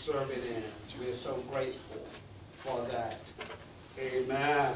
[0.00, 0.62] serving in.
[0.98, 2.00] We're so grateful
[2.58, 3.20] for that.
[3.98, 4.74] Amen.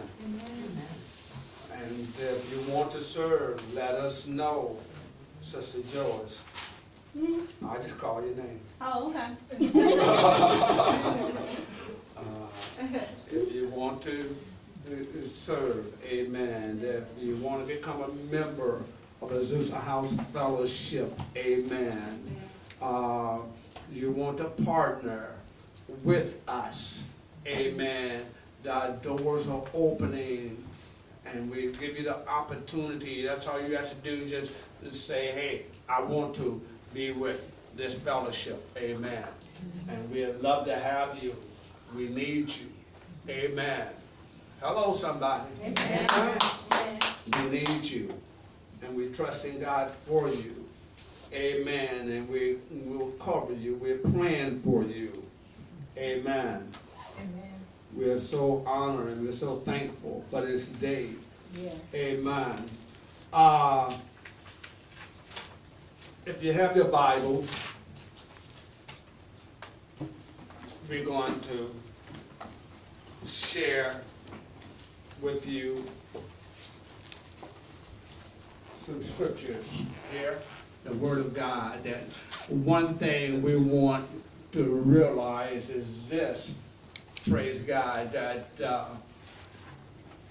[1.72, 4.76] And if you want to serve, let us know,
[5.40, 6.46] Sister Joyce.
[7.66, 8.60] I just call your name.
[8.82, 9.28] Oh, okay.
[12.16, 12.22] Uh,
[13.30, 14.36] If you want to
[14.88, 16.80] uh, serve, amen.
[16.82, 18.82] If you want to become a member
[19.22, 22.36] of the Zeus House Fellowship, amen.
[22.82, 23.38] Uh,
[23.92, 25.30] You want to partner
[26.02, 27.08] with us,
[27.46, 28.22] amen.
[28.62, 30.62] The doors are opening
[31.26, 33.24] and we give you the opportunity.
[33.26, 34.54] That's all you have to do, just
[34.90, 36.60] say, hey, I want to
[36.92, 39.24] be with this fellowship, amen.
[39.88, 41.34] And we'd love to have you.
[41.96, 42.70] We need you,
[43.28, 43.88] amen.
[44.60, 45.44] Hello, somebody.
[45.62, 46.38] Amen.
[47.42, 48.12] We need you,
[48.82, 50.63] and we trust in God for you.
[51.34, 52.10] Amen.
[52.10, 53.74] And we will cover you.
[53.74, 55.12] We're praying for you.
[55.98, 56.72] Amen.
[57.18, 57.52] Amen.
[57.94, 61.08] We are so honored and we're so thankful for this day.
[61.54, 61.80] Yes.
[61.94, 62.64] Amen.
[63.32, 63.92] Uh,
[66.26, 67.68] if you have your Bibles,
[70.88, 71.74] we're going to
[73.26, 74.00] share
[75.20, 75.84] with you
[78.76, 79.82] some scriptures
[80.12, 80.38] here,
[80.84, 81.82] the Word of God.
[81.82, 82.00] That
[82.48, 84.06] one thing we want
[84.52, 86.54] to realize is this,
[87.28, 88.86] praise God, that uh,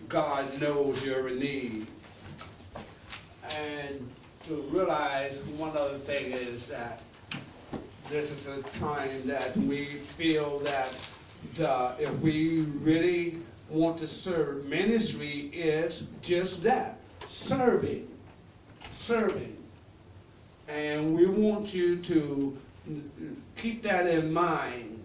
[0.08, 1.88] God knows your need.
[3.56, 4.08] And
[4.48, 7.02] to realize one other thing is that
[8.10, 10.94] this is a time that we feel that
[11.66, 13.38] uh, if we really
[13.70, 18.08] want to serve, ministry is just that serving.
[18.92, 19.63] Serving.
[20.68, 22.58] And we want you to
[23.56, 25.00] keep that in mind.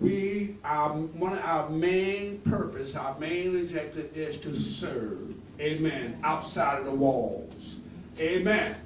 [0.00, 5.34] We, our, one of our main purpose, our main objective is to serve.
[5.60, 6.18] Amen.
[6.22, 7.80] Outside of the walls.
[8.20, 8.76] Amen.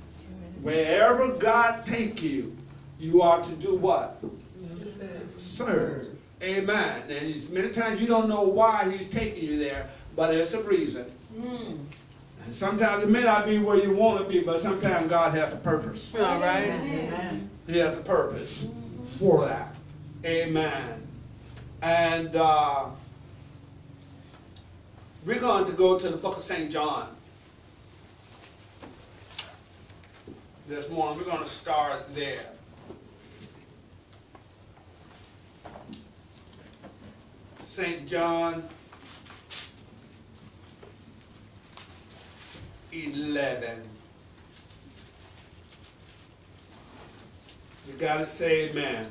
[0.63, 2.57] Wherever God take you,
[3.01, 4.23] you are to do what?
[5.37, 6.09] Serve.
[6.41, 7.03] Amen.
[7.03, 10.63] And it's many times you don't know why he's taking you there, but there's a
[10.63, 11.05] reason.
[11.37, 11.77] Hmm.
[12.45, 15.53] And sometimes it may not be where you want to be, but sometimes God has
[15.53, 16.15] a purpose.
[16.15, 16.65] All right.
[16.65, 17.51] Amen.
[17.67, 18.75] He has a purpose
[19.19, 19.75] for that.
[20.25, 21.07] Amen.
[21.83, 22.87] And uh,
[25.25, 26.71] we're going to go to the book of St.
[26.71, 27.09] John.
[30.69, 32.47] This morning, we're going to start there.
[37.63, 38.07] St.
[38.07, 38.69] John
[42.93, 43.83] 11.
[47.89, 49.07] You got to say amen.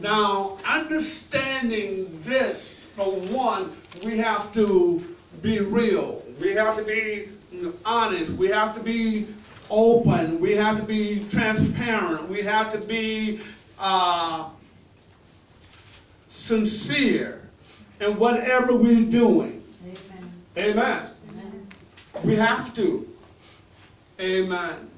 [0.00, 3.70] Now, understanding this, for one,
[4.04, 6.22] we have to be real.
[6.40, 7.28] We have to be
[7.84, 8.32] honest.
[8.32, 9.26] We have to be
[9.70, 10.40] open.
[10.40, 12.28] We have to be transparent.
[12.28, 13.40] We have to be
[13.78, 14.48] uh,
[16.28, 17.42] sincere
[18.00, 19.62] in whatever we're doing.
[20.58, 21.10] Amen.
[22.24, 23.08] We have to.
[24.18, 24.90] Amen.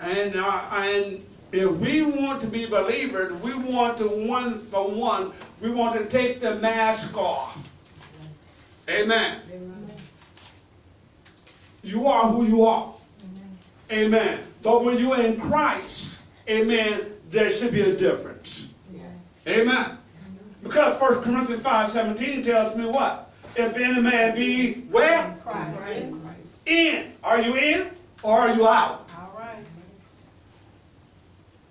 [0.00, 5.32] And uh, and if we want to be believers, we want to one for one,
[5.60, 7.68] we want to take the mask off.
[8.88, 9.40] Amen.
[11.82, 12.94] You are who you are.
[13.90, 14.40] Amen.
[14.62, 18.74] But when you're in Christ, amen, there should be a difference.
[19.46, 19.98] Amen.
[20.62, 23.32] Because 1 Corinthians 5 17 tells me what?
[23.56, 25.36] If any man be where?
[25.42, 25.69] Christ.
[27.40, 27.90] Are you in
[28.22, 29.14] or are you out?
[29.18, 29.64] All right.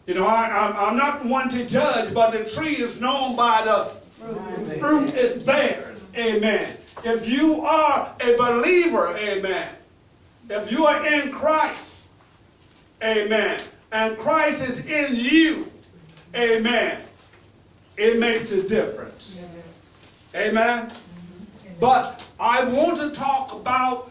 [0.07, 3.61] You know, I, I'm, I'm not one to judge, but the tree is known by
[3.63, 3.83] the
[4.79, 6.07] fruit it bears.
[6.17, 6.75] Amen.
[7.03, 9.69] If you are a believer, amen.
[10.49, 12.09] If you are in Christ,
[13.03, 15.71] amen, and Christ is in you,
[16.35, 17.03] amen,
[17.95, 19.43] it makes a difference.
[20.33, 20.91] Amen.
[21.79, 24.09] But I want to talk about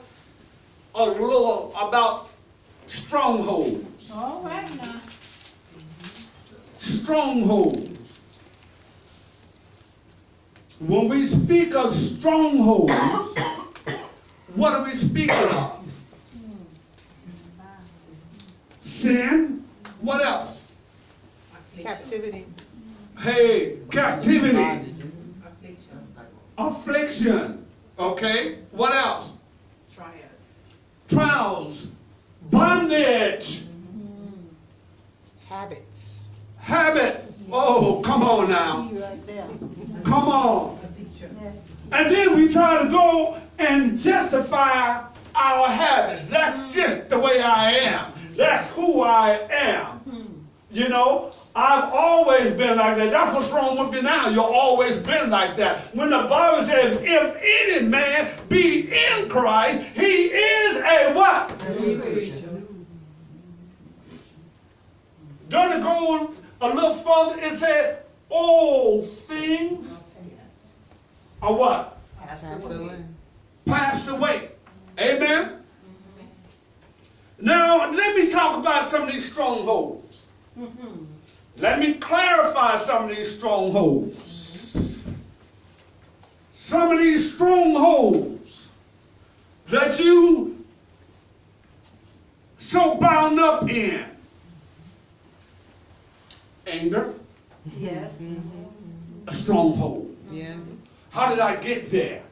[0.99, 2.29] a little about
[2.87, 4.11] strongholds.
[4.15, 5.01] All right now.
[6.79, 8.21] strongholds.
[10.81, 12.93] When we speak of strongholds,
[14.55, 15.75] what are we speaking of?
[18.81, 19.65] Sin.
[20.01, 20.65] What else?
[21.83, 22.45] Captivity.
[23.21, 24.57] Hey, captivity,
[25.43, 25.99] Affliction.
[26.59, 27.67] affliction.
[27.99, 28.59] Okay.
[28.73, 29.39] What else?
[29.95, 30.28] Trials.
[31.09, 31.93] Trials,
[32.51, 33.63] bondage,
[35.49, 36.29] Habits.
[36.59, 37.45] habits.
[37.51, 38.89] Oh, come on now.
[38.93, 39.47] You right there.
[40.05, 40.79] Come on.
[40.85, 41.31] A teacher.
[41.43, 41.75] Yes.
[41.93, 45.03] And then we try to go and justify
[45.35, 46.25] our habits.
[46.25, 48.13] That's just the way I am.
[48.37, 50.47] That's who I am.
[50.71, 53.11] You know, I've always been like that.
[53.11, 54.29] That's what's wrong with you now.
[54.29, 55.93] You've always been like that.
[55.93, 61.49] When the Bible says, if any man be in Christ, he is a what?
[65.49, 67.41] Doesn't it go a little further?
[67.45, 70.13] It said, all things
[71.43, 71.99] are what?
[72.21, 73.03] Passed away.
[73.67, 74.51] passed away.
[75.01, 75.65] Amen?
[77.41, 80.27] Now, let me talk about some of these strongholds.
[81.59, 85.05] Let me clarify some of these strongholds.
[86.53, 88.71] Some of these strongholds
[89.67, 90.65] that you
[92.59, 94.05] so bound up in.
[96.67, 97.15] Anger,
[97.79, 98.13] Yes.
[99.27, 100.15] a stronghold.
[100.31, 100.55] Yeah.
[101.11, 102.23] How did I get there?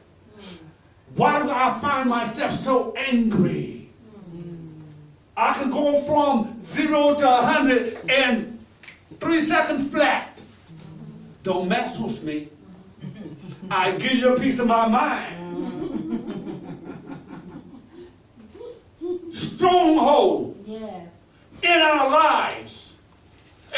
[1.15, 3.89] Why do I find myself so angry?
[4.33, 4.81] Mm.
[5.35, 8.56] I can go from zero to a hundred in
[9.19, 10.39] three seconds flat.
[11.43, 12.49] Don't mess with me.
[13.69, 15.33] I give you a piece of my mind.
[19.31, 21.09] Stronghold Yes.
[21.63, 22.95] in our lives.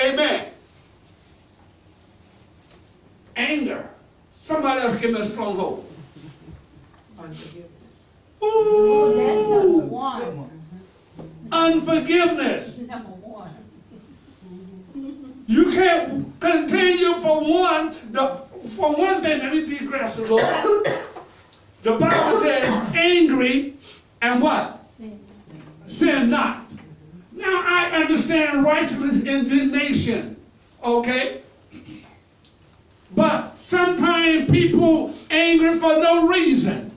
[0.01, 0.47] Amen.
[3.35, 3.89] Anger.
[4.31, 5.85] Somebody else give me a stronghold.
[7.17, 8.07] Unforgiveness.
[8.41, 9.77] Oh, that's Ooh.
[9.77, 10.49] number one.
[11.51, 12.79] Unforgiveness.
[15.49, 17.89] You can't continue for one.
[18.11, 18.27] The,
[18.75, 20.37] for one thing, let me digress a little.
[21.81, 23.73] the Bible says, angry
[24.21, 24.85] and what?
[24.85, 25.19] Sin.
[25.87, 26.65] Sin not.
[27.31, 30.37] Now I understand righteousness indignation.
[30.83, 31.41] Okay?
[33.15, 36.88] But sometimes people angry for no reason.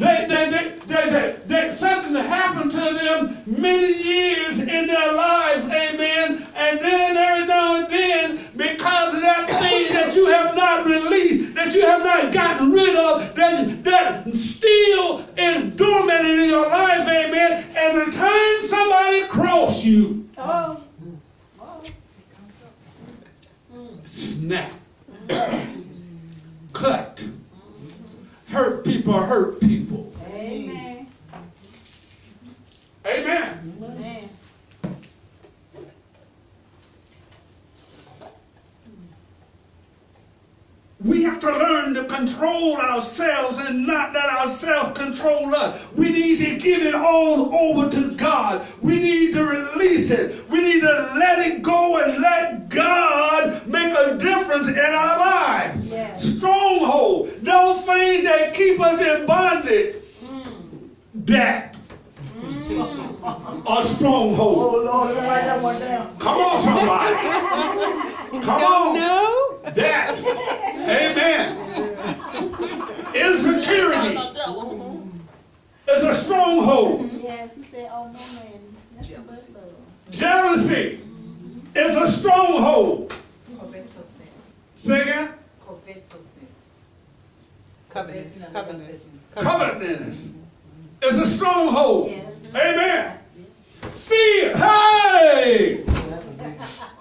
[0.00, 5.12] They, they, they, they, they, they, something that happened to them many years in their
[5.12, 6.46] lives, amen.
[6.56, 11.54] And then every now and then, because of that thing that you have not released,
[11.54, 17.06] that you have not gotten rid of, that, that still is dormant in your life,
[17.06, 17.66] amen.
[17.76, 20.82] And the time somebody cross you, Oh.
[24.06, 24.72] snap,
[26.72, 27.22] cut,
[28.50, 30.12] hurt people, hurt people.
[30.26, 31.06] Amen.
[33.06, 33.74] Amen.
[33.82, 34.28] Amen.
[41.02, 45.90] We have to learn to control ourselves and not let ourselves control us.
[45.92, 48.66] We need to give it all over to God.
[48.82, 50.46] We need to release it.
[50.50, 55.86] We need to let it go and let God make a difference in our lives.
[55.86, 56.22] Yes.
[56.22, 59.94] Stronghold, those things that keep us in bondage,
[60.24, 60.88] hmm.
[61.14, 63.66] that hmm.
[63.66, 64.56] are stronghold.
[64.58, 66.16] Oh, Lord, write that one down.
[66.18, 67.14] Come on, somebody.
[68.30, 68.94] Come Don't on.
[68.94, 69.58] know?
[69.74, 70.20] That.
[70.88, 71.56] Amen.
[73.14, 74.16] Insecurity
[75.88, 77.10] is a stronghold.
[77.22, 78.60] Yes, he said, oh, no man.
[78.96, 79.74] Nothing but love.
[80.10, 81.00] Jealousy
[81.74, 83.14] is a stronghold.
[83.58, 84.52] Covetousness.
[84.76, 85.34] Say again?
[87.90, 88.52] Covetousness.
[88.52, 89.08] Covenants.
[89.32, 89.72] Covenants.
[89.80, 90.32] Covetousness
[91.02, 92.10] is a stronghold.
[92.10, 92.48] Yes.
[92.54, 93.18] Amen.
[93.82, 94.56] Fear.
[94.56, 95.84] Hey!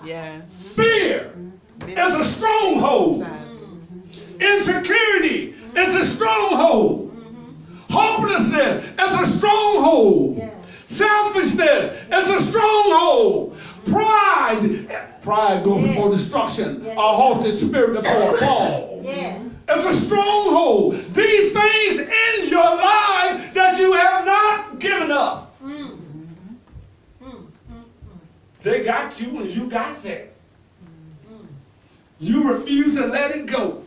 [0.05, 0.41] Yeah.
[0.48, 1.34] Fear
[1.88, 3.25] is a stronghold.
[4.39, 7.05] Insecurity is a stronghold.
[7.91, 10.41] Hopelessness is a stronghold.
[10.86, 13.58] Selfishness is a stronghold.
[13.86, 14.88] Pride,
[15.22, 15.96] pride goes Yes.
[15.96, 16.84] before destruction.
[16.86, 16.98] Yes.
[16.98, 19.01] A halted spirit before a fall.
[19.03, 19.49] Yes.
[19.71, 20.95] It's a stronghold.
[21.13, 25.55] These things in your life that you have not given up.
[28.61, 30.27] They got you and you got them.
[32.19, 33.83] You refuse to let it go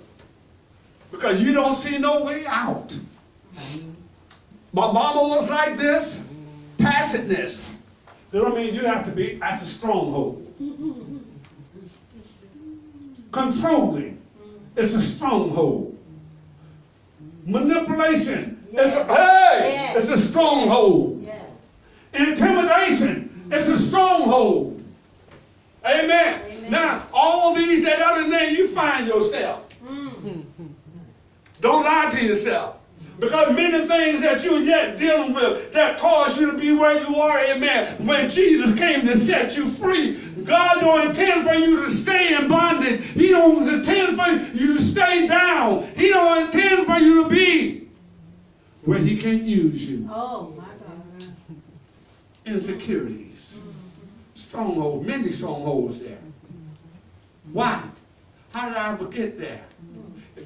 [1.11, 2.97] because you don't see no way out.
[4.73, 6.27] My mama was like this,
[6.79, 7.75] passiveness.
[8.31, 10.39] That don't mean you have to be, that's a stronghold.
[13.31, 14.12] Controlling,
[14.77, 15.99] it's a stronghold.
[17.45, 19.97] Manipulation, it's a, hey, Yes.
[19.97, 21.23] it's a stronghold.
[21.25, 21.79] Yes.
[22.15, 24.81] Intimidation, it's a stronghold.
[25.85, 26.41] Amen.
[26.49, 26.71] Amen.
[26.71, 29.69] Now, all these that other name you find yourself.
[29.85, 30.45] Mm.
[31.61, 32.77] Don't lie to yourself.
[33.19, 37.17] Because many things that you're yet dealing with that cause you to be where you
[37.17, 38.07] are, amen.
[38.07, 40.15] When Jesus came to set you free,
[40.45, 43.05] God don't intend for you to stay in bondage.
[43.05, 45.87] He don't intend for you to stay down.
[45.95, 47.89] He don't intend for you to be
[48.85, 50.09] where he can't use you.
[50.11, 51.33] Oh, my God.
[52.45, 53.63] Insecurities.
[54.35, 56.19] Strongholds, many strongholds there.
[57.53, 57.83] Why?
[58.53, 59.63] How did I ever get there?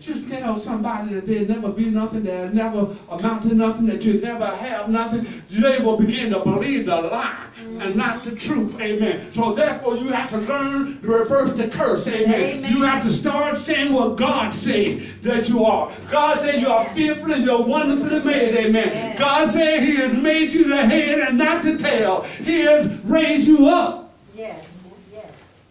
[0.07, 4.23] Just tell somebody that there'll never be nothing, there'll never amount to nothing, that you'll
[4.23, 5.27] never have nothing.
[5.51, 8.81] They will begin to believe the lie and not the truth.
[8.81, 9.33] Amen.
[9.33, 12.07] So therefore you have to learn to reverse the curse.
[12.07, 12.59] Amen.
[12.59, 12.73] Amen.
[12.73, 15.91] You have to start saying what God said that you are.
[16.09, 18.55] God said you are fearfully, you're wonderfully made.
[18.55, 18.87] Amen.
[18.87, 19.19] Yes.
[19.19, 22.23] God said he has made you the head and not the tail.
[22.23, 24.15] He has raised you up.
[24.37, 24.79] Yes,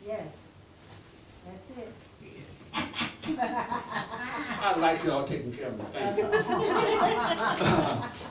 [0.06, 0.48] yes.
[1.46, 1.94] That's it.
[3.38, 5.84] I like y'all taking care of me.
[5.92, 6.26] Thank you.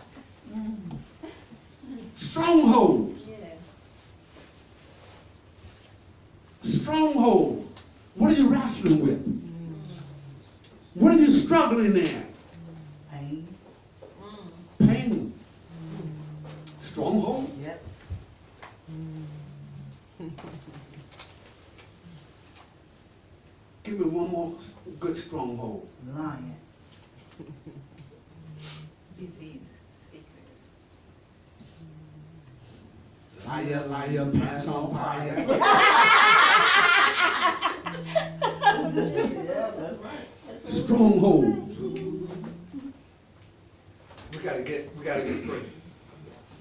[2.14, 3.26] Strongholds.
[6.62, 7.68] Stronghold.
[8.14, 9.40] What are you wrestling with?
[10.94, 12.26] What are you struggling in?
[13.12, 13.49] Pain.
[14.78, 15.32] Pain.
[16.80, 17.50] Stronghold.
[17.61, 17.83] Yes.
[23.84, 24.54] Give me one more
[24.98, 25.86] good stronghold.
[26.16, 26.56] Lion.
[29.18, 29.74] Disease.
[29.92, 31.02] Sickness.
[33.46, 35.34] Liar, liar, pants on fire.
[35.36, 35.60] yeah,
[39.76, 40.28] that's right.
[40.64, 41.78] Strongholds.
[44.32, 45.62] We gotta get, we gotta get free.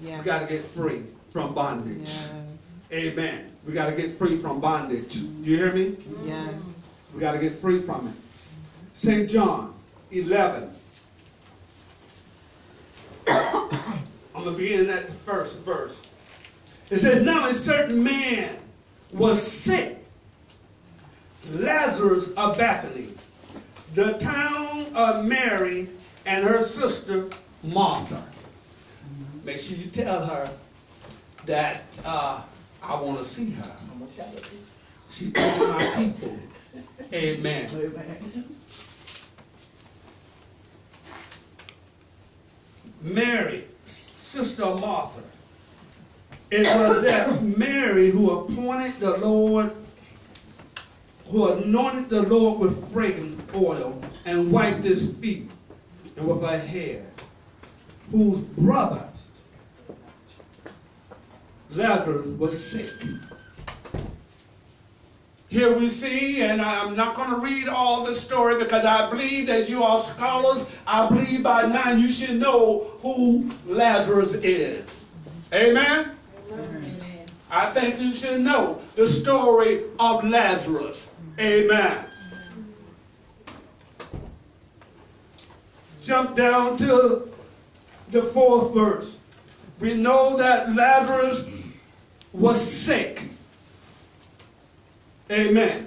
[0.02, 0.18] Yes.
[0.18, 2.00] We gotta get free from bondage.
[2.00, 2.84] Yes.
[2.92, 3.50] Amen.
[3.66, 5.16] We got to get free from bondage.
[5.16, 5.96] You hear me?
[6.24, 6.83] Yes.
[7.14, 8.14] We got to get free from it.
[8.92, 9.30] St.
[9.30, 9.72] John
[10.10, 10.70] 11.
[13.28, 16.12] I'm going to begin at the first verse.
[16.90, 18.56] It says, Now a certain man
[19.12, 20.04] was sick,
[21.52, 23.08] Lazarus of Bethany,
[23.94, 25.88] the town of Mary
[26.26, 27.30] and her sister
[27.62, 28.22] Martha.
[29.44, 30.50] Make sure you tell her
[31.46, 32.42] that uh,
[32.82, 33.76] I want to see her.
[33.92, 34.40] I'm gonna tell you.
[35.08, 36.38] She told my people.
[37.12, 37.68] Amen.
[43.00, 45.22] Mary, sister Martha.
[46.50, 49.72] It was that Mary who appointed the Lord,
[51.28, 55.50] who anointed the Lord with fragrant oil and wiped his feet
[56.16, 57.06] and with her hair,
[58.10, 59.08] whose brother
[61.70, 62.92] Lazarus was sick.
[65.54, 69.46] Here we see, and I'm not going to read all the story because I believe
[69.46, 70.66] that you are scholars.
[70.84, 75.04] I believe by now you should know who Lazarus is.
[75.52, 76.10] Amen?
[76.50, 77.26] Amen.
[77.52, 81.14] I think you should know the story of Lazarus.
[81.38, 82.04] Amen.
[86.02, 87.30] Jump down to
[88.10, 89.20] the fourth verse.
[89.78, 91.48] We know that Lazarus
[92.32, 93.28] was sick.
[95.30, 95.86] Amen.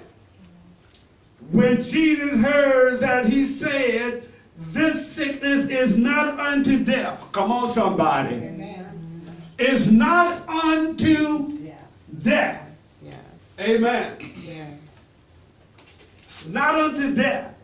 [1.50, 4.24] When Jesus heard that, he said,
[4.58, 7.22] This sickness is not unto death.
[7.32, 8.34] Come on, somebody.
[8.34, 9.26] Amen.
[9.58, 11.74] It's not unto Yeah.
[12.22, 12.68] death.
[13.04, 13.56] Yes.
[13.60, 14.16] Amen.
[14.44, 15.08] Yes.
[16.24, 17.54] It's not unto death.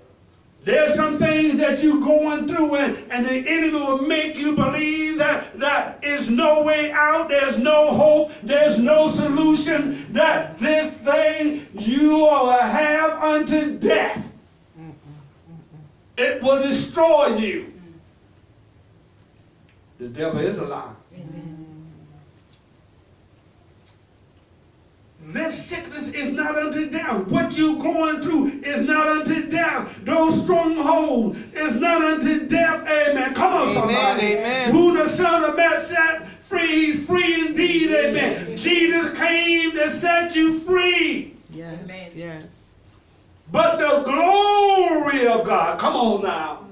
[0.65, 5.19] There's some things that you're going through, and, and the enemy will make you believe
[5.19, 11.67] that that is no way out, there's no hope, there's no solution, that this thing
[11.75, 14.27] you will have unto death.
[16.17, 17.73] It will destroy you.
[19.99, 20.97] The devil is a.
[25.33, 27.27] This sickness is not unto death.
[27.29, 30.05] What you're going through is not unto death.
[30.05, 32.87] Those strongholds is not unto death.
[32.89, 33.35] Amen.
[33.35, 34.27] Come on, Amen, somebody.
[34.35, 34.71] amen.
[34.71, 37.91] Who the Son of Man set free, is free indeed.
[37.91, 38.57] Amen.
[38.57, 41.35] Jesus came to set you free.
[41.51, 41.79] Yes.
[41.83, 42.11] Amen.
[42.15, 42.75] Yes.
[43.51, 46.67] But the glory of God, come on now.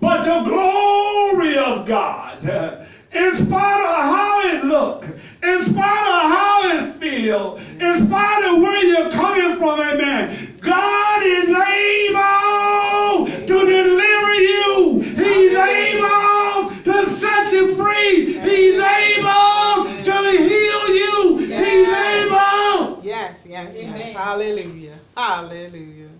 [0.00, 2.44] But the glory of God,
[3.12, 5.04] in spite of how it look,
[5.42, 11.22] in spite of how it feel, in spite of where you're coming from, amen, God
[11.22, 15.00] is able to deliver you.
[15.00, 18.38] He's able to set you free.
[18.38, 21.38] He's able to heal you.
[21.38, 23.00] He's able.
[23.02, 23.46] Yes.
[23.48, 23.78] Yes.
[23.80, 24.16] Yes.
[24.16, 24.98] Hallelujah.
[25.16, 26.10] Hallelujah.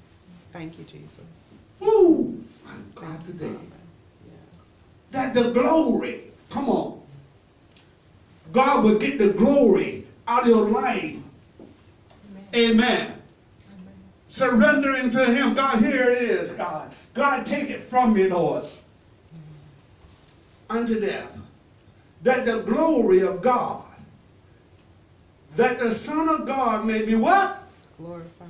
[0.52, 1.50] Thank you, Jesus.
[1.80, 2.42] Woo!
[2.64, 3.46] My God, today.
[4.26, 4.92] Yes.
[5.10, 7.00] that the glory, come on,
[8.52, 11.16] God will get the glory out of your life
[12.54, 13.22] Amen.
[14.28, 15.54] Surrendering to Him.
[15.54, 16.92] God, here it is, God.
[17.14, 18.64] God, take it from me, Lord.
[20.68, 21.36] Unto death.
[22.22, 23.84] That the glory of God,
[25.54, 27.62] that the Son of God may be what?
[27.98, 28.48] Glorified.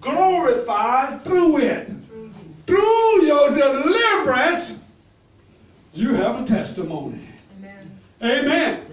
[0.00, 1.90] Glorified through it.
[2.66, 4.84] Through your deliverance,
[5.94, 7.20] you have a testimony.
[7.58, 8.00] Amen.
[8.22, 8.86] Amen.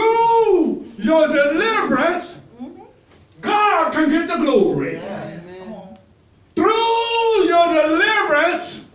[0.00, 2.84] Through your deliverance, mm-hmm.
[3.40, 4.96] God can get the glory.
[4.96, 5.98] Amen.
[6.54, 8.86] Through your deliverance,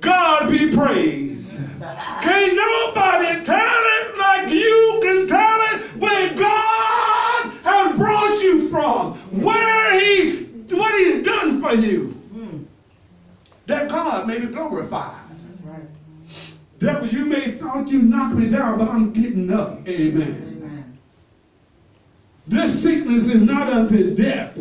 [0.00, 1.60] God be praised.
[1.80, 9.14] Can't nobody tell it like you can tell it where God has brought you from,
[9.42, 12.20] where He, what He's done for you.
[12.34, 12.64] Mm.
[13.66, 15.11] That God may be glorified.
[16.82, 19.86] Devil, you may thought you knocked me down, but I'm getting up.
[19.86, 20.98] Amen.
[22.48, 24.58] This sickness is not unto death.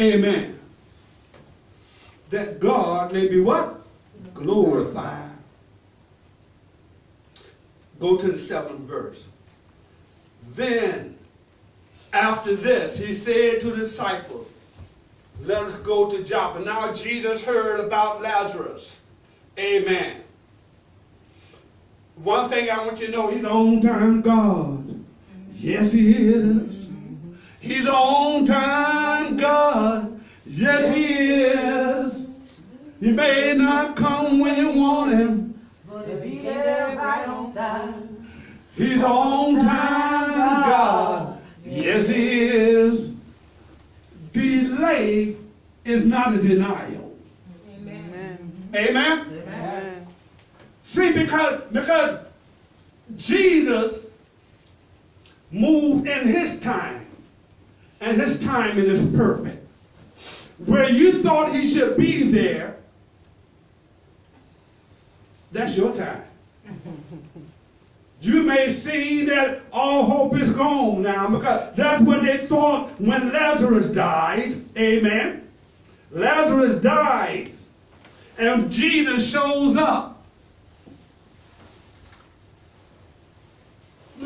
[0.00, 0.58] Amen.
[2.30, 3.82] That God may be what?
[4.32, 5.32] Glorified.
[8.00, 9.26] Go to the seventh verse.
[10.54, 11.18] Then,
[12.14, 14.48] after this, he said to the disciples,
[15.42, 16.60] Let us go to Joppa.
[16.60, 19.02] Now Jesus heard about Lazarus.
[19.58, 20.21] Amen.
[22.22, 25.04] One thing I want you to know, he's on time God.
[25.54, 26.92] Yes, he is.
[27.58, 30.20] He's on time God.
[30.46, 32.28] Yes, he is.
[33.00, 35.68] He may not come when you want him.
[35.90, 38.28] But he'll be there right on time.
[38.76, 41.42] He's on time God.
[41.64, 43.16] Yes, he is.
[44.30, 45.34] Delay
[45.84, 47.16] is not a denial.
[47.68, 48.68] Amen.
[48.74, 48.88] Amen.
[48.88, 49.20] Amen?
[49.20, 49.41] Amen.
[50.92, 52.18] See, because because
[53.16, 54.04] Jesus
[55.50, 57.06] moved in his time,
[58.02, 59.66] and his timing is perfect.
[60.66, 62.76] Where you thought he should be there,
[65.50, 66.24] that's your time.
[68.20, 73.32] You may see that all hope is gone now because that's what they thought when
[73.32, 74.56] Lazarus died.
[74.76, 75.48] Amen.
[76.10, 77.50] Lazarus died,
[78.36, 80.11] and Jesus shows up.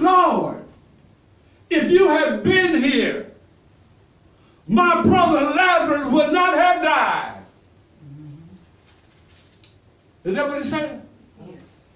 [0.07, 0.64] Lord,
[1.69, 3.33] if you had been here,
[4.69, 7.42] my brother Lazarus would not have died.
[10.25, 11.03] Is that what he's saying?
[11.47, 11.87] Yes.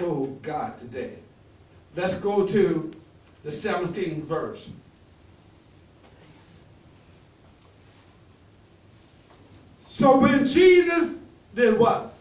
[0.00, 1.16] Oh God, today.
[1.96, 2.94] Let's go to
[3.42, 4.70] the 17th verse.
[9.84, 11.18] So when Jesus
[11.54, 12.13] did what?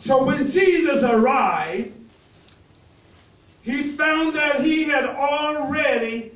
[0.00, 1.92] So when Jesus arrived,
[3.62, 6.32] he found that he had already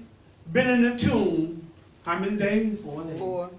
[0.52, 1.66] been in the tomb.
[2.04, 2.78] How many days?
[2.82, 3.50] Four.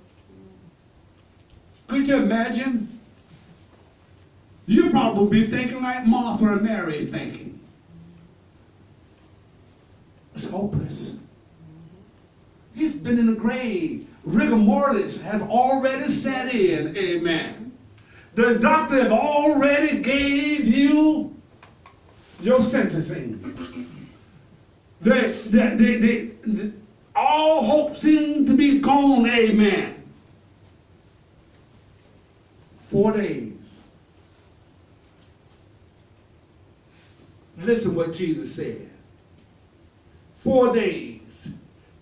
[1.87, 2.99] Could you imagine?
[4.67, 7.59] You probably be thinking like Martha and Mary thinking.
[10.35, 11.17] It's hopeless.
[12.75, 14.07] He's been in the grave.
[14.23, 16.95] Rigor mortis has already set in.
[16.95, 17.64] Amen.
[18.35, 21.33] The doctor have already gave you
[22.41, 23.39] your sentencing.
[25.01, 25.11] The,
[25.49, 26.71] the, the, the, the-
[27.15, 29.25] all hope seemed to be gone.
[29.25, 30.03] Amen.
[32.79, 33.81] Four days.
[37.57, 38.89] Listen what Jesus said.
[40.33, 41.53] Four days.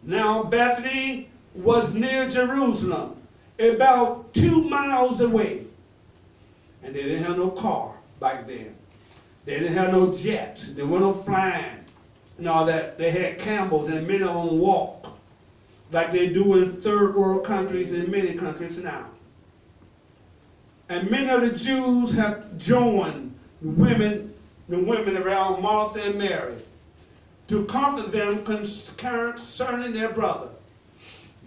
[0.01, 3.15] Now Bethany was near Jerusalem,
[3.59, 5.67] about two miles away.
[6.83, 8.75] And they didn't have no car back then.
[9.45, 10.65] They didn't have no jet.
[10.75, 11.79] They were no flying
[12.37, 12.97] and all that.
[12.97, 15.17] They had camels and many them walk
[15.91, 19.09] like they do in third world countries and many countries now.
[20.89, 24.33] And many of the Jews have joined the women,
[24.69, 26.55] the women around Martha and Mary
[27.47, 30.49] to comfort them concerning their brother.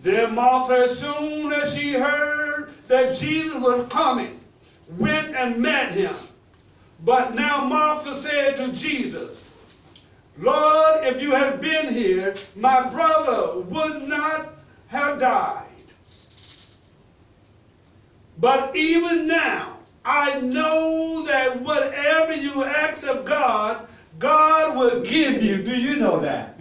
[0.03, 4.39] Then Martha, as soon as she heard that Jesus was coming,
[4.89, 6.15] went and met him.
[7.05, 9.51] But now Martha said to Jesus,
[10.39, 14.55] Lord, if you had been here, my brother would not
[14.89, 15.67] have died.
[18.39, 25.63] But even now, I know that whatever you ask of God, God will give you.
[25.63, 26.59] Do you know that?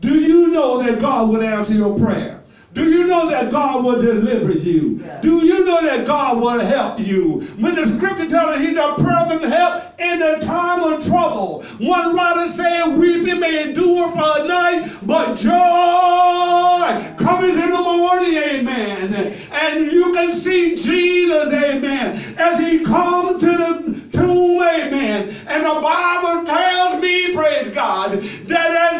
[0.00, 2.43] Do you know that God will answer your prayer?
[2.74, 4.98] Do you know that God will deliver you?
[5.22, 7.42] Do you know that God will help you?
[7.60, 11.62] When the scripture tells us he's a present help in the time of trouble.
[11.78, 18.34] One writer said, Weeping may endure for a night, but joy comes in the morning,
[18.34, 19.14] amen.
[19.52, 25.32] And you can see Jesus, amen, as he come to the tomb, amen.
[25.46, 28.93] And the Bible tells me, praise God, that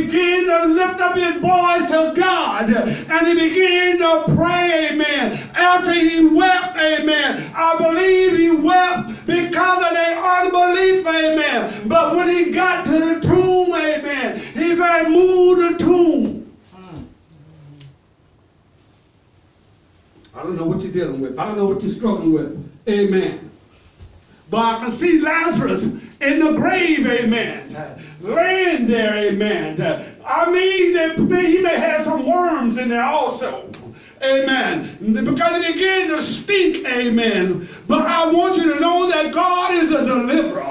[0.00, 5.92] began to lift up his voice to God, and he began to pray, amen, after
[5.92, 11.88] he wept, amen, I believe he wept because of their unbelief, amen.
[11.88, 16.38] But when he got to the tomb, amen, he said, move the tomb.
[20.34, 21.38] I don't know what you're dealing with.
[21.38, 22.72] I don't know what you're struggling with.
[22.88, 23.50] Amen.
[24.50, 25.86] But I can see Lazarus
[26.22, 27.68] in the grave, amen.
[28.20, 29.80] Laying there, amen.
[30.24, 33.68] I mean, that he may have some worms in there also.
[34.22, 34.98] Amen.
[35.00, 37.68] Because it began to stink, amen.
[37.88, 40.62] But I want you to know that God is a deliverer.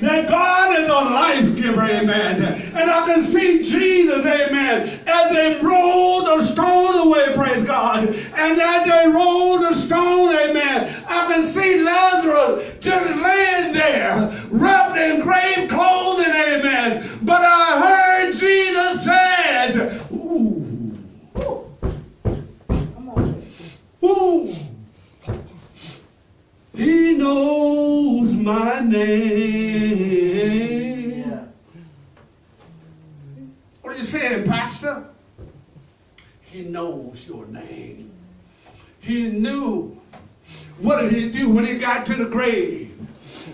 [0.00, 2.42] That God is a life giver, amen.
[2.74, 8.08] And I can see Jesus, amen, as they rolled the stone away, praise God.
[8.08, 14.96] And as they rolled the stone, amen, I can see Lazarus just laying there, wrapped
[14.96, 17.04] in grave clothing, amen.
[17.22, 20.96] But I heard Jesus said, Ooh.
[23.08, 23.42] On.
[24.04, 24.48] Ooh.
[26.76, 29.98] He knows my name.
[33.82, 35.08] What are you saying, Pastor?
[36.42, 38.12] He knows your name.
[39.00, 39.97] He knew.
[40.80, 42.94] What did he do when he got to the grave?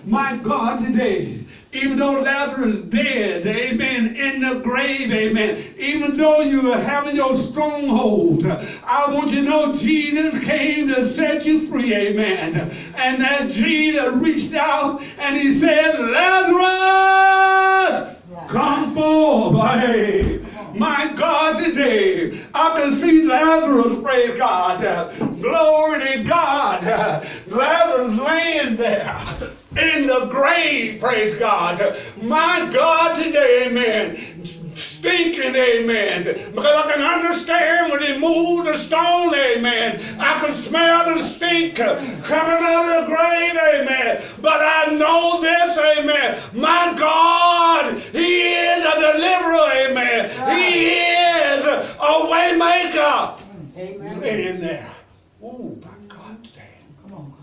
[0.07, 6.41] My God, today, even though Lazarus is dead, amen, in the grave, amen, even though
[6.41, 11.67] you are having your stronghold, I want you to know Jesus came to set you
[11.67, 12.71] free, amen.
[12.97, 16.59] And that Jesus reached out and he said, Lazarus,
[18.49, 19.81] come forth.
[19.81, 20.44] Hey,
[20.75, 24.81] my God, today I can see Lazarus, praise God.
[25.41, 26.83] Glory to God.
[27.47, 31.97] Lazarus laying there in the grave, praise God.
[32.17, 34.45] My God, today, amen.
[34.45, 36.25] Stinking, amen.
[36.55, 40.01] Because I can understand when he moved the stone, amen.
[40.19, 44.23] I can smell the stink coming out of the grave, amen.
[44.41, 46.41] But I know this, amen.
[46.53, 50.31] My God, he is a deliverer, amen.
[50.57, 53.35] He is a way maker.
[53.77, 54.21] Amen.
[54.21, 54.91] Laying there.
[55.43, 56.63] Ooh, my God, today.
[57.03, 57.35] Come on,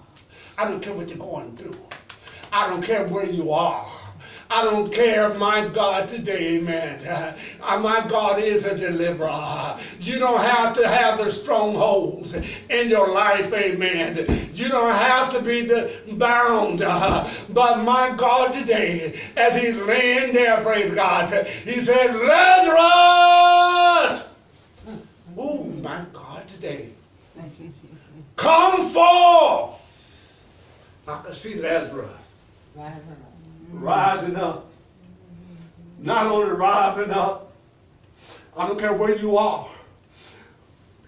[0.57, 1.77] I don't care what you're going through.
[2.53, 3.87] I don't care where you are.
[4.49, 7.05] I don't care, my God, today, amen.
[7.05, 9.79] Uh, my God is a deliverer.
[9.97, 14.49] You don't have to have the strongholds in your life, amen.
[14.53, 16.81] You don't have to be the bound.
[16.81, 22.75] uh, but my God, today, as he's laying there, praise God, he said, Lazarus!
[25.37, 26.89] Oh, my God, today.
[27.37, 27.99] Thank you, Jesus.
[28.35, 29.77] Come forth!
[31.07, 32.20] I can see Lazarus
[32.75, 33.17] Rise up.
[33.73, 34.71] rising up.
[35.99, 37.51] Not only rising up,
[38.55, 39.67] I don't care where you are,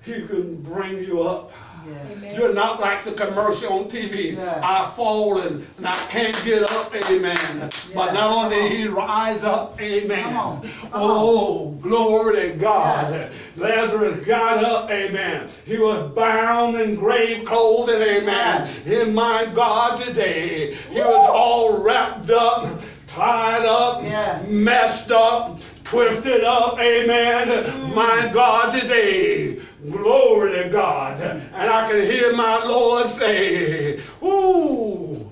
[0.03, 1.51] He can bring you up.
[1.87, 2.35] Amen.
[2.35, 4.35] You're not like the commercial on TV.
[4.35, 4.61] Yeah.
[4.63, 7.69] I fall and, and I can't get up, amen.
[7.93, 10.23] But not only he rise up, amen.
[10.23, 10.61] Come on.
[10.61, 13.11] Come oh, glory to God.
[13.11, 13.33] Yes.
[13.57, 15.49] Lazarus got up, amen.
[15.65, 18.25] He was bound in grave clothing, amen.
[18.25, 18.87] Yes.
[18.87, 24.49] In my God today, he was all wrapped up, tied up, Yes.
[24.49, 27.47] messed up, twisted up, amen.
[27.49, 27.95] Mm.
[27.95, 29.59] My God today.
[29.89, 31.19] Glory to God.
[31.21, 35.29] And I can hear my Lord say, Ooh.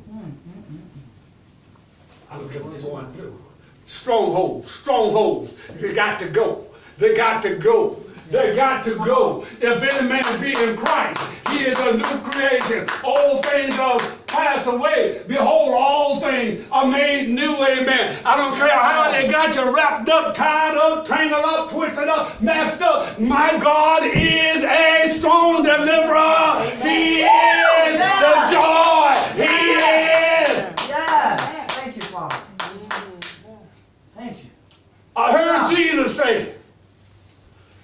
[2.30, 3.38] I don't care what you're going through.
[3.86, 5.56] Strongholds, strongholds.
[5.82, 6.66] They got to go.
[6.98, 8.01] They got to go.
[8.32, 9.46] They got to go.
[9.60, 12.88] If any man be in Christ, he is a new creation.
[13.04, 15.22] All things are passed away.
[15.28, 17.52] Behold, all things are made new.
[17.52, 18.18] Amen.
[18.26, 22.42] I don't care how they got you wrapped up, tied up, tangled up, twisted up,
[22.42, 23.20] messed up.
[23.20, 26.64] My God is a strong deliverer.
[26.88, 29.12] He is the joy.
[29.36, 30.88] He is.
[30.88, 31.74] Yes.
[31.82, 32.38] Thank you, Father.
[34.16, 34.50] Thank you.
[35.18, 36.56] I heard Jesus say,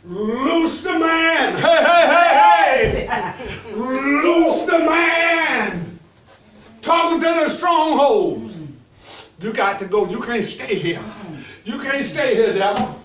[0.08, 1.54] Loose the man.
[1.56, 3.74] Hey, hey, hey, hey.
[3.76, 6.00] Loose the man.
[6.82, 8.56] Talking to the strongholds.
[9.42, 10.08] You got to go.
[10.08, 11.04] You can't stay here.
[11.66, 13.02] You can't stay here, devil.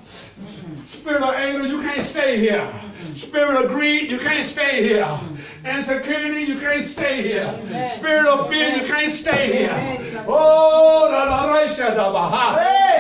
[0.87, 2.73] Spirit of anger, you can't stay here.
[3.15, 5.19] Spirit of greed, you can't stay here.
[5.65, 7.91] Insecurity, you can't stay here.
[7.97, 10.25] Spirit of fear, you can't stay here.
[10.29, 11.09] Oh,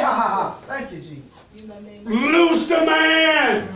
[0.02, 0.50] ha.
[0.66, 1.32] Thank you, Jesus.
[1.56, 3.71] In the name Loose the man Amen.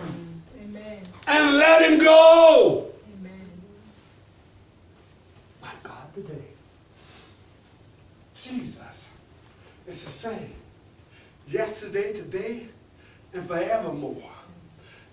[1.27, 2.91] And let him go.
[3.19, 3.51] Amen.
[5.61, 6.45] My God, today.
[8.37, 9.11] Jesus.
[9.87, 10.53] is the same.
[11.49, 12.67] Yesterday, today,
[13.33, 14.31] and forevermore.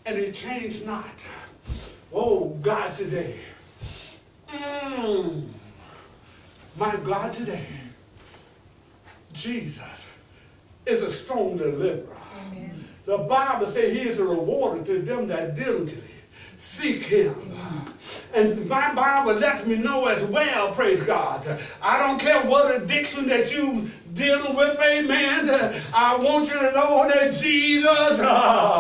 [0.06, 1.24] And he changed not.
[2.12, 3.40] Oh, God, today.
[4.50, 5.48] Mm.
[6.78, 7.66] My God, today.
[9.32, 10.12] Jesus
[10.86, 12.18] is a strong deliverer.
[12.48, 12.73] Amen.
[13.06, 16.10] The Bible says he is a rewarder to them that diligently
[16.58, 17.36] seek him.
[18.34, 21.46] And my Bible lets me know as well, praise God.
[21.82, 25.50] I don't care what addiction that you dealing with, amen.
[25.96, 28.22] I want you to know that Jesus, uh,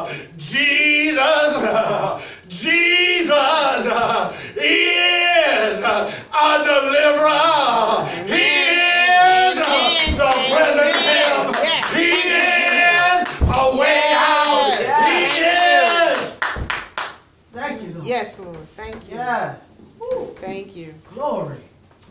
[19.51, 19.99] Thank you.
[19.99, 20.35] Woo.
[20.41, 20.93] Thank you.
[21.13, 21.57] Glory.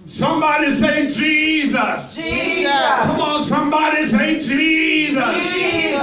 [0.06, 2.14] Somebody say Jesus.
[2.16, 2.72] Jesus.
[2.72, 5.52] Come on, somebody say Jesus.
[5.54, 6.02] Jesus.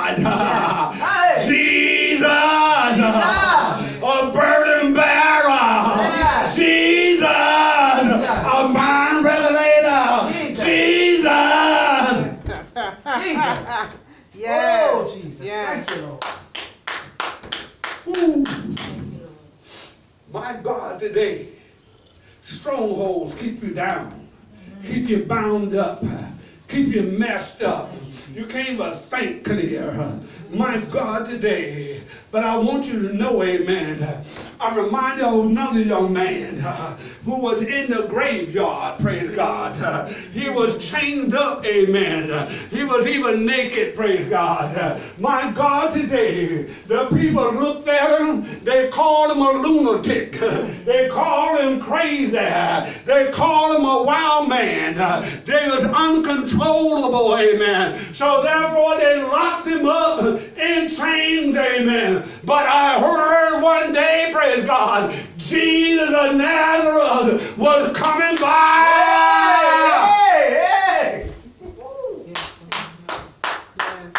[20.31, 21.47] My God, today,
[22.41, 24.27] strongholds keep you down,
[24.85, 26.03] keep you bound up,
[26.67, 27.91] keep you messed up.
[28.31, 30.19] You can't even think clear.
[30.51, 32.01] My God, today.
[32.31, 33.97] But I want you to know, amen.
[34.61, 36.57] I'm reminded of another young man
[37.23, 39.75] who was in the graveyard, praise God.
[40.31, 42.51] He was chained up, amen.
[42.69, 45.01] He was even naked, praise God.
[45.17, 50.33] My God, today, the people looked at him, they called him a lunatic.
[50.89, 52.31] They called him crazy.
[52.31, 54.95] They called him a wild man.
[55.45, 57.95] They was uncontrollable, amen.
[58.13, 62.18] So therefore they locked him up in chains, amen.
[62.43, 70.05] But I heard one day, praise God, Jesus of Nazareth was coming by.
[70.31, 71.31] Hey, hey.
[71.61, 72.23] Woo.
[72.27, 72.61] Yes,
[73.77, 74.13] Yes,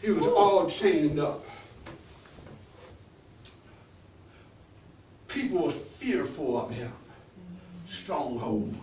[0.00, 1.44] He was all chained up.
[5.28, 6.92] People were fearful of him.
[7.86, 8.74] Stronghold.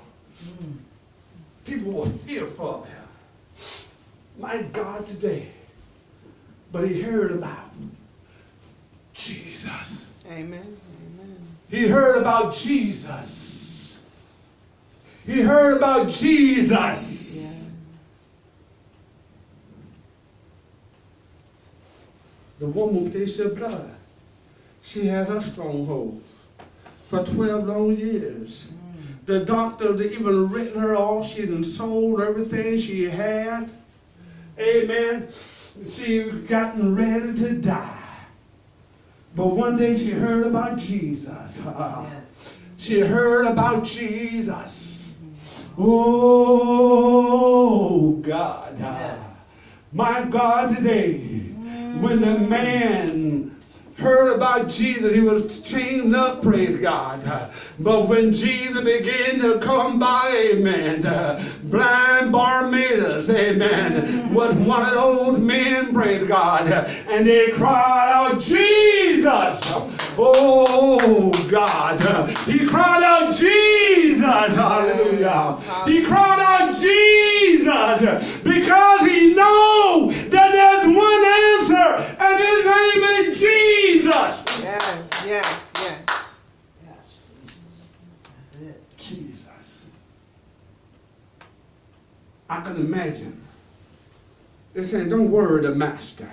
[1.66, 3.04] People were fearful of him.
[4.38, 5.48] My God, today.
[6.72, 7.72] But he heard about
[9.14, 10.26] Jesus.
[10.32, 10.62] Amen.
[10.62, 11.48] Amen.
[11.70, 14.04] He heard about Jesus.
[15.26, 17.70] He heard about Jesus.
[22.60, 23.92] The woman with the issue of blood.
[24.84, 26.24] She has her stronghold
[27.08, 28.70] for 12 long years.
[28.70, 29.26] Mm.
[29.26, 31.28] The doctor had even written her off.
[31.28, 33.72] She done sold everything she had.
[34.60, 35.28] Amen.
[35.90, 37.98] She gotten ready to die.
[39.36, 41.64] But one day she heard about Jesus.
[42.82, 45.14] She heard about Jesus.
[45.78, 46.94] Oh,
[48.14, 48.76] God.
[49.94, 51.20] My God, today,
[52.00, 53.56] when the man
[54.02, 57.24] heard about Jesus, he was chained up, praise God.
[57.80, 61.02] But when Jesus began to come by, amen,
[61.64, 66.68] blind Bartimaeus, amen, was one of those men, praise God,
[67.08, 69.62] and they cried out, Jesus!
[70.18, 72.00] Oh, God.
[72.46, 74.56] He cried out, Jesus!
[74.56, 75.58] Hallelujah.
[75.86, 78.02] He cried out, Jesus!
[78.44, 83.61] Because he knows that there's one answer, and his name is Jesus!
[84.04, 85.72] Yes, yes, yes.
[86.86, 87.20] Yes.
[87.46, 88.98] That's it.
[88.98, 89.90] Jesus.
[92.50, 93.40] I can imagine.
[94.74, 96.30] They're saying, don't worry the master.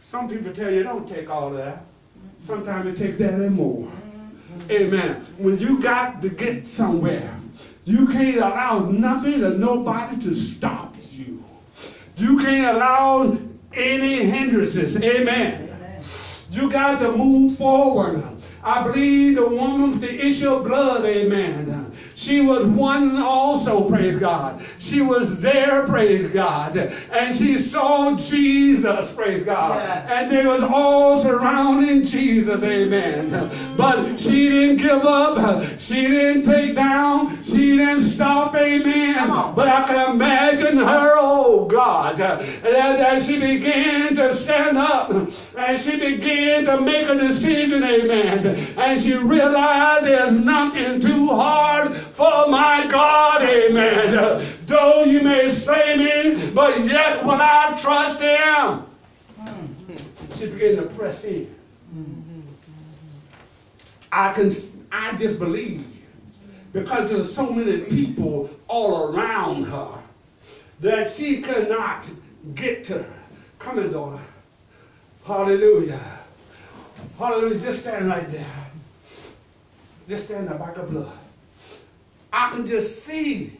[0.00, 1.82] Some people tell you, don't take all that.
[2.42, 3.86] Sometimes it take that and more.
[3.86, 4.70] Mm-hmm.
[4.70, 5.14] Amen.
[5.38, 7.34] When you got to get somewhere,
[7.84, 11.42] you can't allow nothing or nobody to stop you.
[12.16, 13.36] You can't allow
[13.74, 14.96] any hindrances.
[14.96, 15.70] Amen.
[15.70, 16.02] Amen.
[16.50, 18.22] You got to move forward.
[18.62, 21.94] I believe the woman the issue of blood, amen.
[22.20, 24.62] She was one also, praise God.
[24.78, 26.76] She was there, praise God.
[26.76, 29.80] And she saw Jesus, praise God.
[30.10, 33.30] And they was all surrounding Jesus, amen.
[33.74, 35.64] But she didn't give up.
[35.78, 37.42] She didn't take down.
[37.42, 39.54] She didn't stop, amen.
[39.54, 45.80] But I can imagine her, oh God, that, that she began to stand up and
[45.80, 48.46] she began to make a decision, amen.
[48.76, 54.46] And she realized there's nothing too hard for my God, amen.
[54.66, 58.84] Though you may slay me, but yet will I trust him.
[60.34, 61.48] She began to press in.
[64.12, 64.50] I can,
[64.92, 65.86] I just believe
[66.74, 69.98] because there's so many people all around her
[70.80, 72.10] that she could not
[72.54, 73.18] get to her.
[73.58, 74.22] Come in, daughter.
[75.24, 75.98] Hallelujah.
[77.16, 77.60] Hallelujah.
[77.60, 78.46] Just stand right there.
[80.06, 81.19] Just stand there back of blood.
[82.32, 83.58] I can just see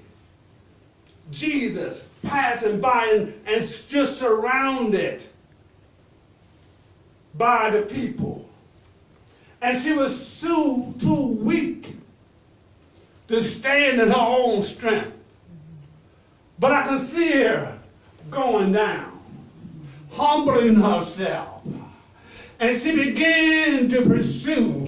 [1.30, 5.22] Jesus passing by and, and just surrounded
[7.34, 8.48] by the people.
[9.62, 11.94] And she was too, too weak
[13.28, 15.16] to stand in her own strength.
[16.58, 17.78] But I can see her
[18.30, 19.20] going down,
[20.10, 21.62] humbling herself.
[22.58, 24.79] And she began to pursue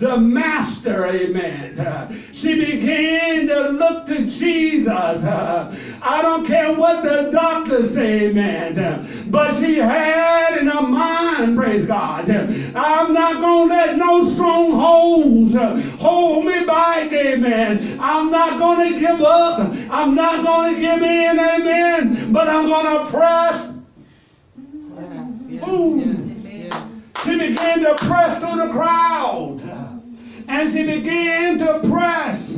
[0.00, 1.76] the master, amen.
[2.32, 4.88] She began to look to Jesus.
[4.88, 9.06] I don't care what the doctors say, amen.
[9.30, 15.54] But she had in her mind, praise God, I'm not going to let no strongholds
[16.00, 17.98] hold me back, amen.
[18.00, 19.70] I'm not going to give up.
[19.90, 22.32] I'm not going to give in, amen.
[22.32, 23.66] But I'm going to press
[24.96, 27.24] Yes, yes, yes.
[27.24, 29.89] she began to press through the crowd.
[30.52, 32.56] And she began to press.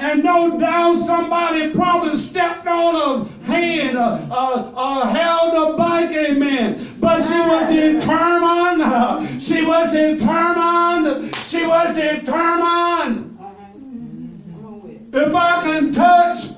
[0.00, 6.12] And no doubt somebody probably stepped on her hand or, or, or held her back,
[6.14, 6.78] amen.
[7.00, 9.42] But she was determined.
[9.42, 11.34] She was determined.
[11.34, 13.36] She was determined.
[13.36, 15.00] Come on with it.
[15.12, 16.50] If I can touch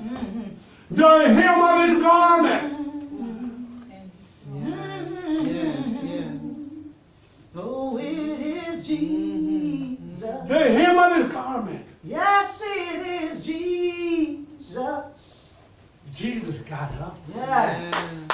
[0.91, 2.77] the hem of his garment,
[4.53, 6.33] Yes, yes.
[7.55, 9.40] Oh, it is Jesus.
[10.21, 15.55] The hem of his garment, Yes, it is Jesus.
[16.13, 17.17] Jesus got up.
[17.35, 18.25] Yes.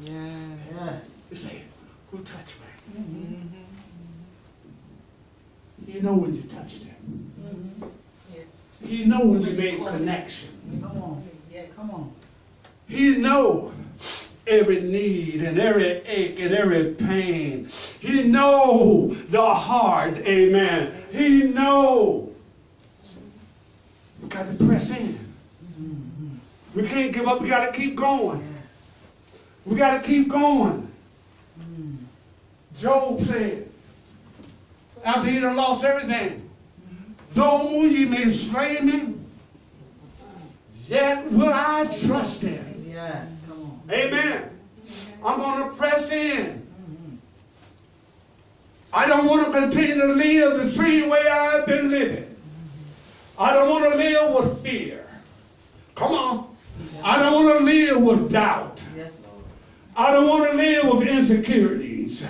[0.00, 0.32] Yes.
[0.74, 1.28] Yes.
[1.30, 1.62] You say,
[2.10, 3.00] who touched me?
[3.00, 3.46] Mm-hmm.
[5.90, 7.32] You know when you touched him.
[7.40, 7.86] Mm-hmm.
[8.34, 8.66] Yes.
[8.84, 10.80] He know when you made connection.
[10.82, 11.28] Come on.
[11.50, 11.74] Yes.
[11.74, 12.12] Come on.
[12.88, 13.72] He know
[14.46, 17.66] every need and every ache and every pain.
[18.00, 20.94] He know the heart, amen.
[21.10, 22.32] He know.
[24.22, 25.18] We got to press in.
[26.74, 27.40] We can't give up.
[27.40, 28.54] We got to keep going.
[29.64, 30.88] We got to keep going.
[32.76, 33.68] Job said,
[35.04, 36.48] after he done lost everything,
[37.32, 39.14] though ye may slay me,
[40.86, 42.84] yet will I trust him.
[42.86, 43.35] Yes.
[43.90, 44.50] Amen.
[45.24, 46.66] I'm going to press in.
[48.92, 52.34] I don't want to continue to live the same way I've been living.
[53.38, 55.06] I don't want to live with fear.
[55.94, 56.56] Come on.
[57.02, 58.82] I don't want to live with doubt.
[58.96, 59.44] Yes, Lord.
[59.96, 62.26] I don't want to live with insecurities.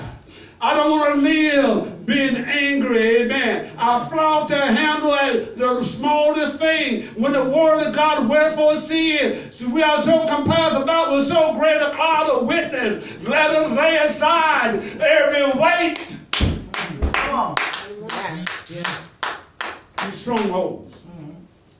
[0.61, 3.73] I don't want to live being angry, amen.
[3.77, 7.03] I fly to handle at the smallest thing.
[7.21, 9.53] When the word of God, wherefore it.
[9.53, 13.23] So we are so compassed about with so great a cloud of witness.
[13.27, 16.21] Let us lay aside every weight.
[17.13, 17.57] Come on.
[18.03, 19.13] Yes.
[20.05, 21.05] These strongholds.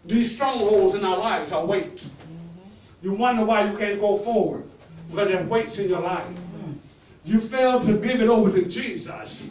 [0.05, 2.11] These strongholds in our lives are weights.
[3.03, 4.65] You wonder why you can't go forward.
[5.11, 6.27] Because there's weights in your life.
[7.27, 9.51] You fail to give it over to Jesus.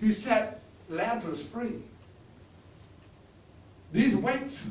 [0.00, 1.74] He set Lazarus free.
[3.92, 4.68] These weights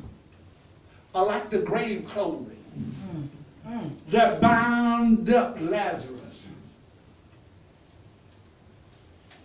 [1.14, 2.56] are like the grave clothing
[4.08, 6.50] that bound up Lazarus.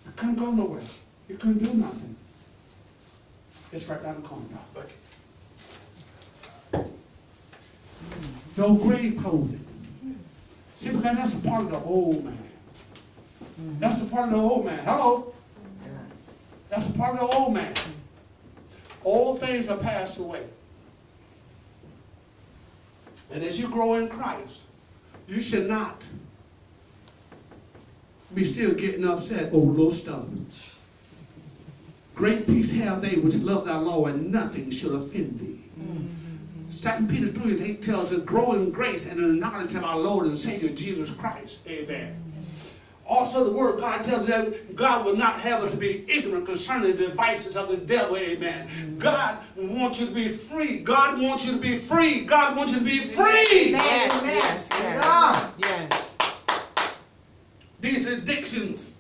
[0.08, 0.82] You couldn't go nowhere.
[1.30, 2.16] You couldn't do nothing.
[3.72, 4.46] It's right down the corner.
[8.58, 9.65] No grave clothing.
[10.76, 12.38] See, because that's a part of the old man.
[13.80, 14.80] That's the part of the old man.
[14.80, 15.34] Hello?
[16.12, 16.36] Yes.
[16.70, 17.74] That's a part of the old man.
[19.04, 20.44] All things are passed away.
[23.32, 24.64] And as you grow in Christ,
[25.28, 26.06] you should not
[28.34, 30.26] be still getting upset over little stuff.
[32.16, 35.65] Great peace have they which love thy law, and nothing shall offend thee.
[36.76, 39.84] Second Peter 3 and 8 tells us, grow in grace and in the knowledge of
[39.84, 41.66] our Lord and Savior Jesus Christ.
[41.68, 42.22] Amen.
[43.08, 46.46] Also, the word God tells us that God will not have us to be ignorant
[46.46, 48.18] concerning the devices of the devil.
[48.18, 48.98] Amen.
[49.00, 50.80] God wants you to be free.
[50.80, 52.26] God wants you to be free.
[52.26, 53.72] God wants you to be free.
[53.72, 55.54] Yes, yes, yes.
[55.60, 56.18] Yes.
[57.80, 58.98] These addictions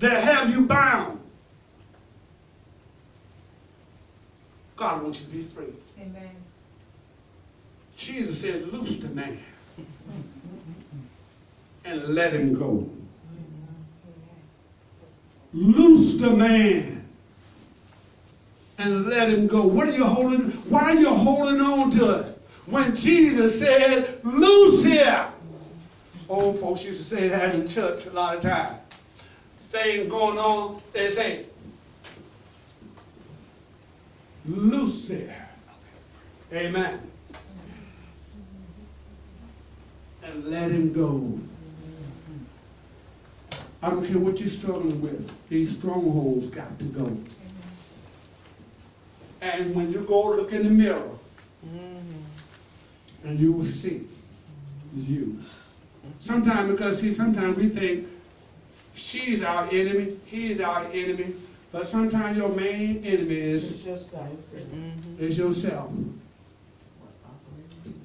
[0.00, 1.18] that have you bound.
[4.76, 5.72] God wants you to be free.
[6.00, 6.30] Amen.
[7.98, 9.38] Jesus said, loose the man
[11.84, 12.88] and let him go.
[15.52, 17.08] Loose the man
[18.78, 19.66] and let him go.
[19.66, 20.52] What are you holding?
[20.70, 22.40] Why are you holding on to it?
[22.66, 25.26] When Jesus said, loose him.
[26.28, 28.78] Old folks used to say that in church a lot of times.
[29.60, 31.46] Things going on, they say,
[34.46, 35.32] loose him.
[36.52, 37.00] Amen.
[40.28, 41.38] And let him go.
[43.80, 47.16] I don't care what you're struggling with, these strongholds got to go.
[49.40, 51.10] And when you go look in the mirror,
[51.64, 53.28] mm-hmm.
[53.28, 54.08] and you will see
[54.96, 55.38] you.
[56.18, 58.08] Sometimes, because see, sometimes we think
[58.94, 61.34] she's our enemy, he's our enemy,
[61.70, 64.54] but sometimes your main enemy is, It's yourself.
[65.20, 65.92] is yourself.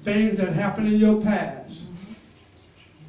[0.04, 1.88] Things that happened in your past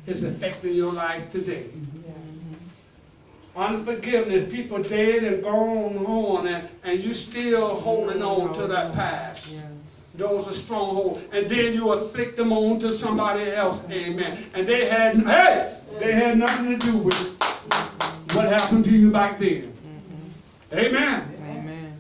[0.08, 1.66] is affecting your life today.
[1.66, 3.60] Mm-hmm.
[3.60, 8.49] Unforgiveness, people dead and gone on, and, and you still holding mm-hmm.
[8.49, 9.53] on to that past.
[9.53, 9.64] Yes.
[10.16, 11.22] Those are strongholds.
[11.32, 13.89] And then you afflict them on to somebody else.
[13.89, 14.38] Amen.
[14.53, 18.38] And they had, hey, they had nothing to do with mm-hmm.
[18.38, 19.72] what happened to you back then.
[20.74, 21.34] Amen.
[21.41, 21.93] Amen.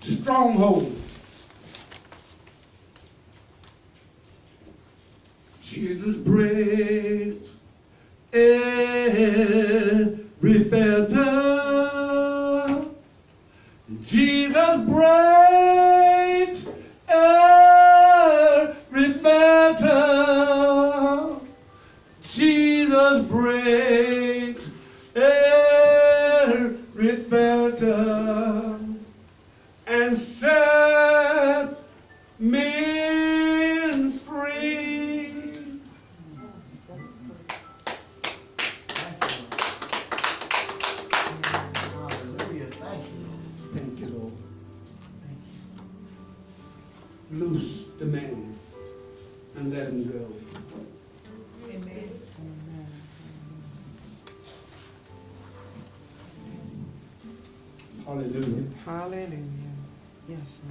[0.00, 0.94] Stronghold.
[5.76, 7.58] Jesus breaks
[8.32, 9.04] every
[10.64, 11.26] fetter.
[14.00, 15.35] Jesus breaks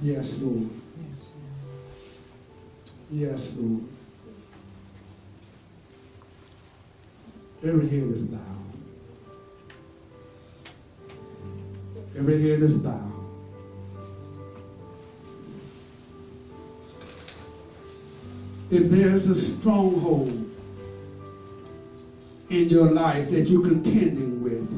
[0.02, 0.40] Yes.
[0.40, 0.68] Lord.
[1.10, 1.50] Yes, Lord.
[3.10, 3.56] Yes.
[3.56, 3.56] Lord.
[3.56, 3.84] Yes, Lord.
[7.64, 8.40] Every head is bowed.
[12.16, 13.12] Every head is bowed.
[18.70, 20.44] If there's a stronghold
[22.50, 24.68] in your life that you're contending with,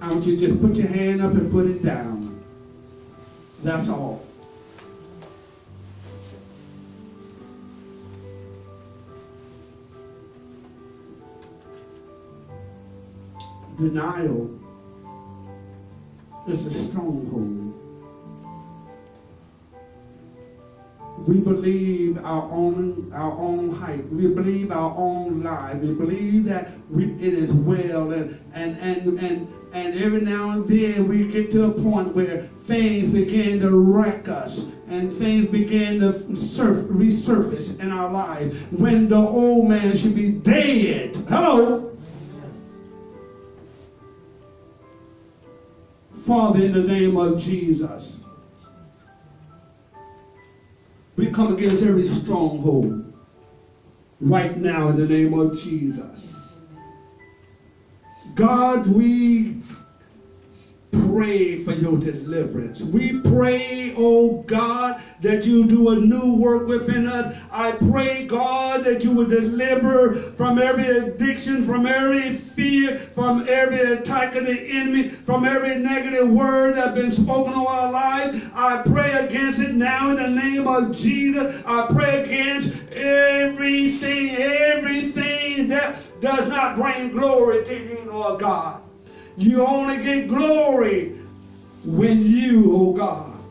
[0.00, 2.09] I want you to just put your hand up and put it down.
[3.70, 4.20] That's all.
[13.76, 14.50] Denial
[16.48, 17.72] is a stronghold.
[21.28, 21.99] We believe
[22.30, 24.06] our own our own height.
[24.08, 25.74] We believe our own lie.
[25.74, 30.66] We believe that we, it is well, and and and and and every now and
[30.66, 36.00] then we get to a point where things begin to wreck us, and things begin
[36.00, 41.16] to surf, resurface in our life when the old man should be dead.
[41.28, 41.86] Hello.
[46.26, 48.24] Father, in the name of Jesus,
[51.20, 53.14] we come against every stronghold
[54.22, 56.58] right now in the name of Jesus.
[58.34, 59.54] God, we
[61.06, 62.82] pray for your deliverance.
[62.82, 67.36] We pray, oh God, that you do a new work within us.
[67.50, 73.80] I pray, God, that you would deliver from every addiction, from every fear, from every
[73.80, 78.48] attack of the enemy, from every negative word that's been spoken over our lives.
[78.54, 81.62] I pray against it now in the name of Jesus.
[81.64, 88.82] I pray against everything, everything that does not bring glory to you, Lord God.
[89.40, 91.18] You only get glory
[91.82, 93.42] when you, oh God,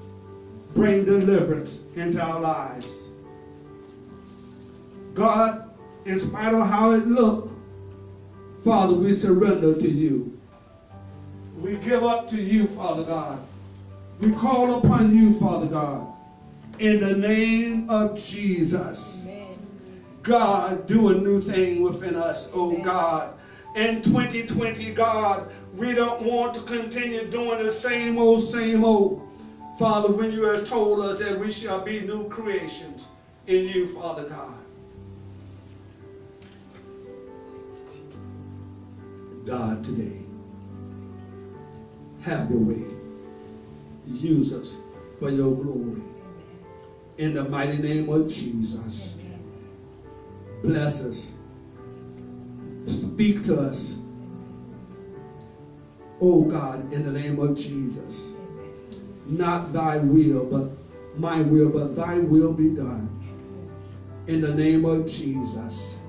[0.75, 3.09] bring deliverance into our lives.
[5.15, 5.67] God,
[6.05, 7.51] in spite of how it looked,
[8.63, 10.37] Father, we surrender to you.
[11.55, 13.39] We give up to you, Father God.
[14.19, 16.05] We call upon you, Father God,
[16.77, 19.27] in the name of Jesus.
[20.21, 23.38] God, do a new thing within us, oh God.
[23.75, 29.27] In 2020, God, we don't want to continue doing the same old, same old.
[29.77, 33.07] Father, when you have told us that we shall be new creations
[33.47, 34.57] in you, Father God.
[39.45, 40.17] God, today,
[42.21, 42.83] have your way.
[44.05, 44.79] Use us
[45.19, 46.01] for your glory.
[47.17, 49.23] In the mighty name of Jesus.
[50.61, 51.38] Bless us.
[52.87, 53.99] Speak to us.
[56.21, 58.37] Oh God, in the name of Jesus.
[59.25, 60.69] Not thy will, but
[61.19, 63.07] my will, but thy will be done.
[64.27, 66.01] In the name of Jesus.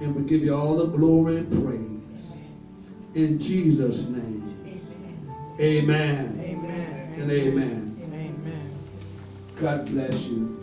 [0.00, 2.42] And we give you all the glory and praise.
[3.14, 4.56] In Jesus' name.
[5.60, 6.40] Amen.
[6.40, 7.14] Amen.
[7.18, 7.96] And amen.
[8.02, 8.70] Amen.
[9.60, 10.56] God bless you.